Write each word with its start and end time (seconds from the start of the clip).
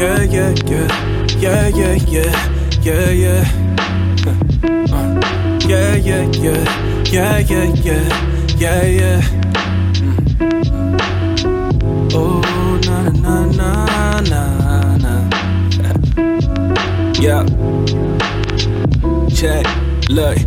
yeah, 0.00 0.22
yeah, 0.22 0.54
yeah, 0.64 0.88
yeah, 1.38 1.68
yeah, 1.68 1.94
yeah, 2.08 2.32
yeah, 2.82 3.10
yeah. 3.10 3.44
Uh, 4.26 4.94
uh. 4.94 5.20
Yeah, 5.68 5.94
yeah, 5.96 6.24
yeah, 6.32 6.64
yeah, 7.04 7.38
yeah, 7.38 7.64
yeah, 7.84 8.04
yeah, 8.56 8.82
yeah. 8.84 9.20
Mm. 10.00 10.18
Oh, 12.14 12.80
na 12.86 12.98
na 13.10 13.34
na 13.52 13.70
na 14.30 14.42
na. 14.96 15.12
yeah. 17.20 17.44
Check. 19.28 19.89
Look, 20.10 20.38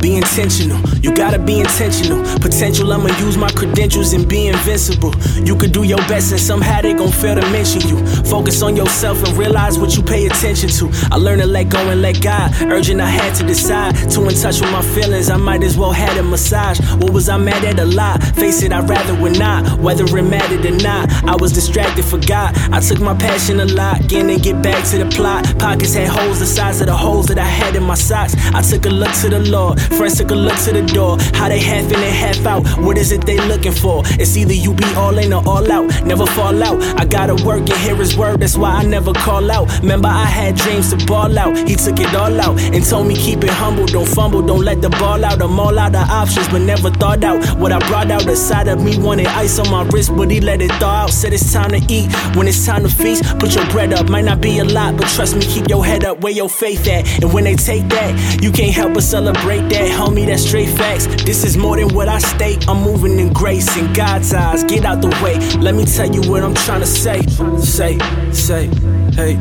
be 0.00 0.16
intentional. 0.16 0.80
You 0.98 1.14
gotta 1.14 1.38
be 1.38 1.60
intentional. 1.60 2.24
Potential, 2.40 2.92
I'ma 2.92 3.16
use 3.20 3.36
my 3.36 3.50
credentials 3.50 4.12
and 4.14 4.28
be 4.28 4.48
invincible. 4.48 5.14
You 5.44 5.54
could 5.54 5.70
do 5.70 5.84
your 5.84 6.02
best 6.08 6.32
and 6.32 6.40
somehow 6.40 6.80
they 6.80 6.92
gon' 6.92 7.12
fail 7.12 7.36
to 7.36 7.42
mention 7.52 7.82
you. 7.82 8.04
Focus 8.24 8.62
on 8.62 8.74
yourself 8.74 9.22
and 9.22 9.38
realize 9.38 9.78
what 9.78 9.96
you 9.96 10.02
pay 10.02 10.26
attention 10.26 10.70
to. 10.70 10.90
I 11.12 11.18
learned 11.18 11.42
to 11.42 11.46
let 11.46 11.68
go 11.68 11.78
and 11.78 12.02
let 12.02 12.20
God. 12.20 12.50
Urgent, 12.62 13.00
I 13.00 13.06
had 13.06 13.32
to 13.36 13.46
decide. 13.46 13.94
Too 14.10 14.28
in 14.28 14.34
touch 14.34 14.60
with 14.60 14.72
my 14.72 14.82
feelings, 14.82 15.30
I 15.30 15.36
might 15.36 15.62
as 15.62 15.78
well 15.78 15.92
had 15.92 16.18
a 16.18 16.22
massage. 16.24 16.80
What 16.96 17.12
was 17.12 17.28
I 17.28 17.36
mad 17.36 17.64
at 17.64 17.78
a 17.78 17.84
lot? 17.84 18.24
Face 18.34 18.64
it, 18.64 18.72
I'd 18.72 18.90
rather 18.90 19.14
would 19.22 19.38
not. 19.38 19.78
Whether 19.78 20.04
it 20.04 20.22
mattered 20.24 20.66
or 20.66 20.76
not, 20.82 21.12
I 21.22 21.36
was 21.36 21.52
distracted, 21.52 22.04
forgot. 22.04 22.58
I 22.72 22.80
took 22.80 22.98
my 22.98 23.14
passion 23.14 23.60
a 23.60 23.66
lot, 23.66 24.08
getting 24.08 24.32
and 24.32 24.42
get 24.42 24.60
back 24.64 24.84
to 24.90 24.98
the 24.98 25.08
plot. 25.10 25.44
Pockets 25.60 25.94
had 25.94 26.08
holes 26.08 26.40
the 26.40 26.46
size 26.46 26.80
of 26.80 26.88
the 26.88 26.96
holes 26.96 27.26
that 27.26 27.38
I 27.38 27.46
had 27.46 27.76
in 27.76 27.84
my 27.84 27.94
socks. 27.94 28.34
I 28.52 28.62
took 28.62 28.84
a 28.86 28.90
look 28.90 29.11
to 29.20 29.28
the 29.28 29.40
Lord. 29.50 29.80
Friends 29.80 30.18
took 30.18 30.30
a 30.30 30.34
look 30.34 30.56
to 30.64 30.72
the 30.72 30.82
door. 30.82 31.18
How 31.34 31.48
they 31.48 31.60
half 31.60 31.86
in 31.86 31.94
and 31.94 32.16
half 32.24 32.46
out. 32.46 32.66
What 32.84 32.96
is 32.98 33.12
it 33.12 33.24
they 33.26 33.38
looking 33.48 33.72
for? 33.72 34.02
It's 34.20 34.36
either 34.36 34.54
you 34.54 34.74
be 34.74 34.84
all 34.94 35.16
in 35.18 35.32
or 35.32 35.42
all 35.46 35.70
out. 35.70 35.86
Never 36.04 36.26
fall 36.26 36.62
out. 36.62 36.82
I 37.00 37.04
gotta 37.04 37.34
work 37.44 37.60
and 37.60 37.78
hear 37.84 37.96
his 37.96 38.16
word. 38.16 38.40
That's 38.40 38.56
why 38.56 38.70
I 38.70 38.84
never 38.84 39.12
call 39.12 39.50
out. 39.50 39.68
Remember, 39.80 40.08
I 40.08 40.24
had 40.24 40.56
dreams 40.56 40.90
to 40.92 41.06
ball 41.06 41.38
out. 41.38 41.56
He 41.68 41.74
took 41.74 42.00
it 42.00 42.14
all 42.14 42.40
out 42.40 42.58
and 42.60 42.84
told 42.84 43.06
me 43.06 43.16
keep 43.16 43.42
it 43.44 43.50
humble. 43.50 43.86
Don't 43.86 44.08
fumble. 44.08 44.42
Don't 44.42 44.64
let 44.64 44.80
the 44.80 44.90
ball 44.90 45.24
out. 45.24 45.42
I'm 45.42 45.58
all 45.58 45.78
out 45.78 45.94
of 45.94 46.08
options, 46.08 46.48
but 46.48 46.60
never 46.60 46.90
thought 46.90 47.24
out. 47.24 47.44
What 47.58 47.72
I 47.72 47.78
brought 47.88 48.10
out 48.10 48.24
the 48.24 48.36
side 48.36 48.68
of 48.68 48.82
me 48.82 48.98
wanted 48.98 49.26
ice 49.26 49.58
on 49.58 49.70
my 49.70 49.84
wrist, 49.88 50.14
but 50.16 50.30
he 50.30 50.40
let 50.40 50.62
it 50.62 50.72
thaw 50.72 51.04
out. 51.04 51.10
Said 51.10 51.32
it's 51.32 51.52
time 51.52 51.70
to 51.70 51.80
eat. 51.92 52.10
When 52.36 52.46
it's 52.46 52.64
time 52.64 52.82
to 52.82 52.88
feast, 52.88 53.24
put 53.38 53.54
your 53.54 53.66
bread 53.70 53.92
up. 53.92 54.08
Might 54.08 54.24
not 54.24 54.40
be 54.40 54.58
a 54.58 54.64
lot, 54.64 54.96
but 54.96 55.08
trust 55.08 55.34
me, 55.36 55.42
keep 55.42 55.68
your 55.68 55.84
head 55.84 56.04
up. 56.04 56.20
Where 56.20 56.32
your 56.32 56.48
faith 56.48 56.86
at? 56.88 57.22
And 57.22 57.32
when 57.32 57.44
they 57.44 57.56
take 57.56 57.88
that, 57.88 58.42
you 58.42 58.52
can't 58.52 58.74
help 58.74 58.94
but 58.94 59.01
celebrate 59.02 59.68
that, 59.68 59.90
homie. 59.90 60.26
That's 60.26 60.46
straight 60.46 60.68
facts. 60.70 61.06
This 61.24 61.44
is 61.44 61.56
more 61.56 61.76
than 61.76 61.94
what 61.94 62.08
I 62.08 62.18
state. 62.18 62.68
I'm 62.68 62.82
moving 62.82 63.18
in 63.18 63.32
grace 63.32 63.76
in 63.76 63.92
God's 63.92 64.32
eyes. 64.32 64.64
Get 64.64 64.84
out 64.84 65.02
the 65.02 65.08
way. 65.22 65.38
Let 65.60 65.74
me 65.74 65.84
tell 65.84 66.10
you 66.10 66.22
what 66.30 66.42
I'm 66.42 66.54
trying 66.54 66.80
to 66.80 66.86
say. 66.86 67.22
Say, 67.58 67.98
say, 68.32 68.66
hey, 69.12 69.40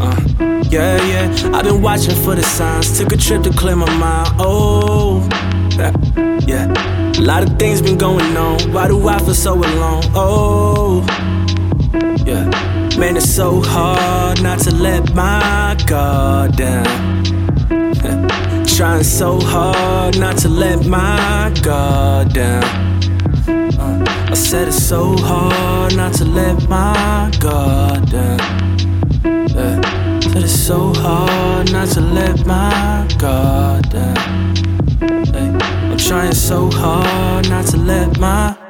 uh, 0.00 0.20
yeah, 0.70 0.96
yeah. 1.04 1.50
I've 1.54 1.64
been 1.64 1.82
watching 1.82 2.16
for 2.24 2.34
the 2.34 2.42
signs. 2.42 2.98
Took 2.98 3.12
a 3.12 3.16
trip 3.16 3.42
to 3.44 3.50
clear 3.50 3.76
my 3.76 3.90
mind. 3.98 4.34
Oh, 4.38 5.28
yeah, 5.76 5.92
yeah. 6.46 7.12
A 7.18 7.20
lot 7.20 7.42
of 7.42 7.58
things 7.58 7.82
been 7.82 7.98
going 7.98 8.36
on. 8.36 8.72
Why 8.72 8.88
do 8.88 9.06
I 9.06 9.18
feel 9.18 9.34
so 9.34 9.54
alone? 9.54 10.02
Oh, 10.14 11.04
yeah. 12.24 12.48
Man, 12.98 13.16
it's 13.16 13.30
so 13.30 13.60
hard 13.60 14.42
not 14.42 14.58
to 14.60 14.74
let 14.74 15.14
my 15.14 15.76
guard 15.86 16.56
down. 16.56 17.41
Trying 18.82 19.04
so 19.04 19.38
hard 19.38 20.18
not 20.18 20.38
to 20.38 20.48
let 20.48 20.84
my 20.86 21.54
guard 21.62 22.32
down. 22.32 22.64
Uh, 23.78 24.04
I 24.28 24.34
said 24.34 24.66
it's 24.66 24.82
so 24.82 25.16
hard 25.18 25.94
not 25.94 26.14
to 26.14 26.24
let 26.24 26.68
my 26.68 27.30
guard 27.38 28.10
down. 28.10 28.40
Yeah. 29.22 29.80
Said 30.18 30.42
it's 30.42 30.52
so 30.52 30.92
hard 30.94 31.70
not 31.70 31.90
to 31.90 32.00
let 32.00 32.44
my 32.44 33.06
guard 33.18 33.88
down. 33.88 34.18
I'm 35.00 35.96
trying 35.96 36.34
so 36.34 36.68
hard 36.68 37.48
not 37.48 37.66
to 37.66 37.76
let 37.76 38.18
my. 38.18 38.61